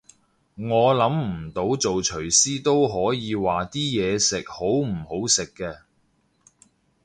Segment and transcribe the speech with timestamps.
[0.55, 5.81] 我諗唔做廚師都可以話啲嘢食好唔好食嘅